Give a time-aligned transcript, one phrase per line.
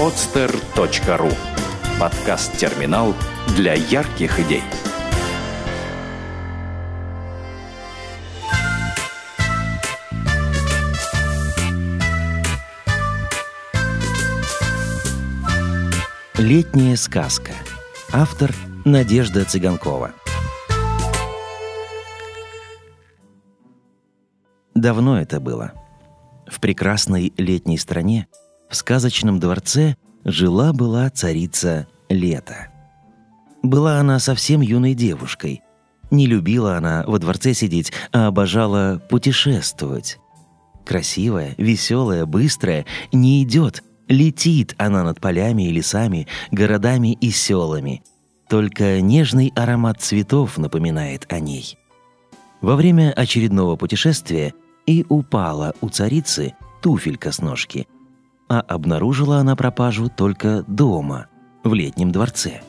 [0.00, 1.30] podster.ru
[2.00, 3.14] Подкаст-терминал
[3.54, 4.62] для ярких идей.
[16.38, 17.52] Летняя сказка.
[18.10, 18.54] Автор
[18.86, 20.12] Надежда Цыганкова.
[24.74, 25.72] Давно это было.
[26.46, 28.28] В прекрасной летней стране,
[28.70, 32.68] в сказочном дворце, жила-была царица Лето.
[33.62, 35.62] Была она совсем юной девушкой.
[36.10, 40.18] Не любила она во дворце сидеть, а обожала путешествовать.
[40.84, 48.02] Красивая, веселая, быстрая, не идет, летит она над полями и лесами, городами и селами.
[48.48, 51.76] Только нежный аромат цветов напоминает о ней.
[52.60, 54.52] Во время очередного путешествия
[54.86, 57.86] и упала у царицы туфелька с ножки.
[58.50, 61.28] А обнаружила она пропажу только дома,
[61.64, 62.60] в летнем дворце.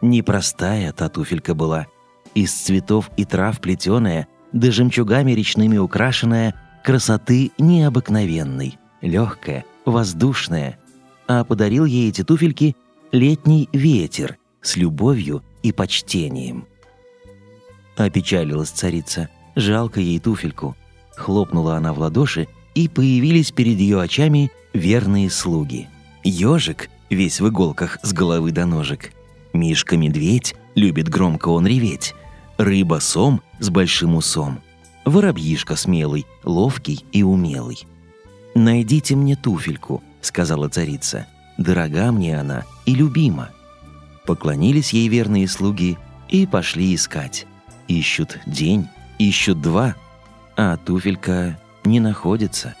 [0.00, 1.86] Непростая та туфелька была,
[2.34, 10.78] из цветов и трав плетеная, да жемчугами речными украшенная, красоты необыкновенной, легкая, воздушная.
[11.28, 12.74] А подарил ей эти туфельки
[13.12, 16.66] летний ветер с любовью и почтением.
[17.96, 20.74] Опечалилась царица, жалко ей туфельку–
[21.16, 25.88] Хлопнула она в ладоши, и появились перед ее очами верные слуги.
[26.24, 29.12] Ежик, весь в иголках с головы до ножек.
[29.52, 32.14] Мишка-медведь, любит громко он реветь.
[32.58, 34.60] Рыба-сом с большим усом.
[35.04, 37.86] Воробьишка смелый, ловкий и умелый.
[38.54, 41.26] «Найдите мне туфельку»,— сказала царица.
[41.58, 43.50] «Дорога мне она и любима».
[44.26, 45.98] Поклонились ей верные слуги
[46.28, 47.46] и пошли искать.
[47.88, 49.96] Ищут день, ищут два,
[50.56, 52.74] а туфелька не находится.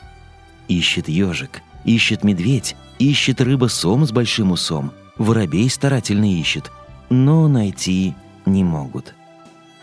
[0.68, 6.70] Ищет ежик, ищет медведь, ищет рыба-сом с большим усом, воробей старательно ищет,
[7.10, 8.14] но найти
[8.46, 9.14] не могут.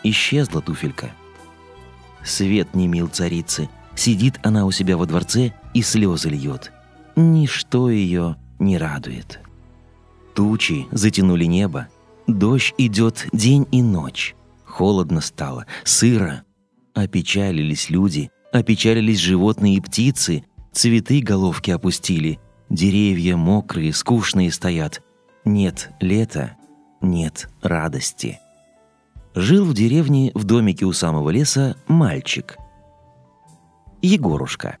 [0.02, 1.10] Исчезла туфелька.
[2.24, 6.72] Свет не мил царицы, сидит она у себя во дворце и слезы льет.
[7.16, 9.40] Ничто ее не радует.
[10.34, 11.88] Тучи затянули небо,
[12.26, 14.34] дождь идет день и ночь.
[14.64, 16.44] Холодно стало, сыро,
[16.94, 22.38] Опечалились люди, опечалились животные и птицы, цветы головки опустили,
[22.68, 25.02] деревья мокрые, скучные стоят.
[25.44, 26.56] Нет лета,
[27.00, 28.38] нет радости.
[29.34, 32.56] Жил в деревне в домике у самого леса мальчик.
[34.02, 34.78] Егорушка.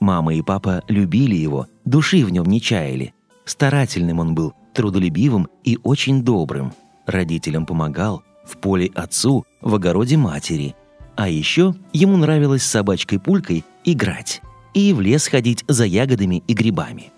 [0.00, 3.12] Мама и папа любили его, души в нем не чаяли.
[3.44, 6.72] Старательным он был, трудолюбивым и очень добрым.
[7.06, 10.74] Родителям помогал, в поле отцу, в огороде матери.
[11.20, 14.40] А еще ему нравилось с собачкой Пулькой играть
[14.72, 17.12] и в лес ходить за ягодами и грибами.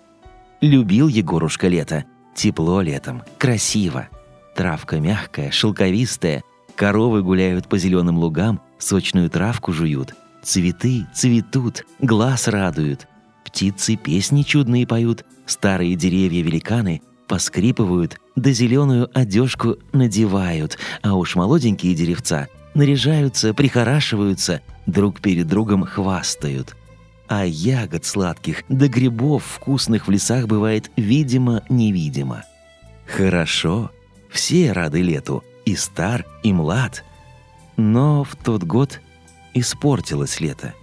[0.59, 2.03] Любил Егорушка лето.
[2.35, 4.09] Тепло летом, красиво.
[4.57, 6.43] Травка мягкая, шелковистая.
[6.75, 10.15] Коровы гуляют по зеленым лугам, сочную травку жуют.
[10.43, 13.07] Цветы цветут, глаз радуют.
[13.45, 22.49] Птицы песни чудные поют, старые деревья-великаны поскрипывают, да зеленую одежку надевают, а уж молоденькие деревца
[22.73, 26.75] наряжаются, прихорашиваются, друг перед другом хвастают.
[27.27, 32.43] А ягод сладких да грибов вкусных в лесах бывает видимо-невидимо.
[33.05, 33.91] Хорошо,
[34.29, 37.03] все рады лету, и стар, и млад.
[37.77, 38.99] Но в тот год
[39.53, 40.73] испортилось лето.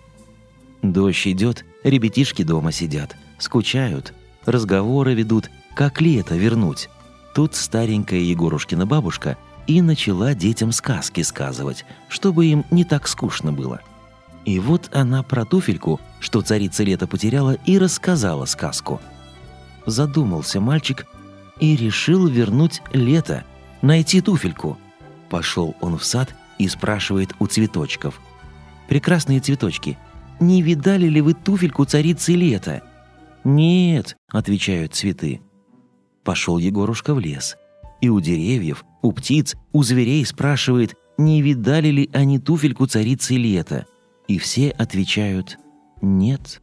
[0.83, 4.15] Дождь идет, ребятишки дома сидят, скучают,
[4.47, 6.89] разговоры ведут, как лето вернуть.
[7.35, 9.37] Тут старенькая Егорушкина бабушка–
[9.71, 13.81] и начала детям сказки сказывать, чтобы им не так скучно было.
[14.45, 19.01] И вот она про туфельку, что царица лета потеряла, и рассказала сказку.
[19.87, 21.07] Задумался мальчик
[21.61, 23.45] и решил вернуть лето,
[23.81, 24.77] найти туфельку.
[25.29, 28.21] Пошел он в сад и спрашивает у цветочков.
[28.89, 29.99] «Прекрасные цветочки,
[30.41, 32.83] не видали ли вы туфельку царицы лета?»
[33.45, 35.41] «Нет»,— отвечают цветы.
[36.25, 37.57] Пошел Егорушка в лес—
[38.01, 43.87] и у деревьев, у птиц, у зверей спрашивает, не видали ли они туфельку царицы лета.
[44.27, 45.59] И все отвечают
[46.01, 46.63] «нет».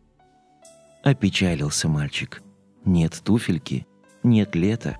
[1.03, 2.41] Опечалился мальчик.
[2.85, 3.85] Нет туфельки,
[4.23, 4.97] нет лета.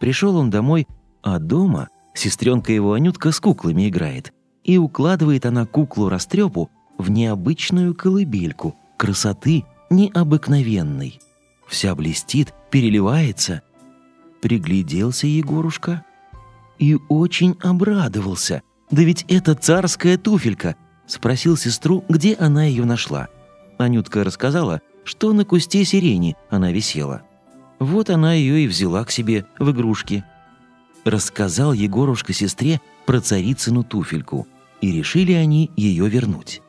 [0.00, 0.86] Пришел он домой,
[1.22, 4.32] а дома сестренка его Анютка с куклами играет.
[4.64, 11.20] И укладывает она куклу-растрепу в необычную колыбельку, красоты необыкновенной.
[11.66, 13.62] Вся блестит, переливается—
[14.44, 16.04] Пригляделся Егорушка
[16.78, 18.60] и очень обрадовался.
[18.90, 20.76] «Да ведь это царская туфелька!»
[21.06, 23.28] Спросил сестру, где она ее нашла.
[23.78, 27.22] Анютка рассказала, что на кусте сирени она висела.
[27.78, 30.26] Вот она ее и взяла к себе в игрушки.
[31.06, 34.46] Рассказал Егорушка сестре про царицыну туфельку,
[34.82, 36.60] и решили они ее вернуть.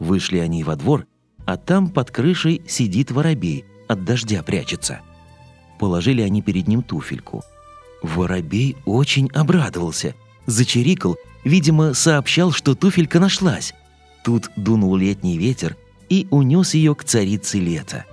[0.00, 1.06] Вышли они во двор,
[1.46, 5.02] а там под крышей сидит воробей, от дождя прячется.
[5.82, 7.42] Положили они перед ним туфельку.
[8.04, 10.14] Воробей очень обрадовался,
[10.46, 13.74] зачирикал, видимо, сообщал, что туфелька нашлась.
[14.22, 15.76] Тут дунул летний ветер
[16.08, 18.04] и унес ее к царице лета.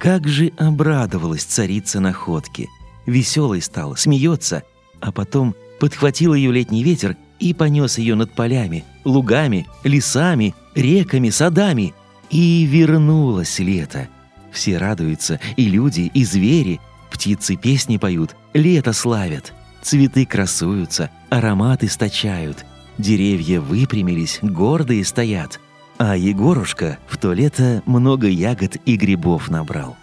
[0.00, 2.66] Как же обрадовалась царица находке.
[3.06, 4.64] Веселой стала, смеется,
[5.00, 11.94] а потом подхватил ее летний ветер и понес ее над полями, лугами, лесами, реками, садами.
[12.28, 14.08] И вернулось лето.
[14.56, 16.80] Все радуются, и люди, и звери.
[17.10, 19.52] Птицы песни поют, лето славят.
[19.82, 22.64] Цветы красуются, аромат источают.
[22.96, 25.60] Деревья выпрямились, гордые стоят.
[25.98, 29.94] А Егорушка в то лето много ягод и грибов набрал.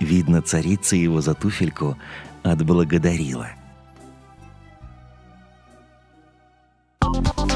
[0.00, 1.98] Видно, царица его за туфельку
[2.42, 3.48] отблагодарила.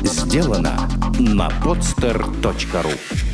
[0.03, 3.34] Сделано на podster.ru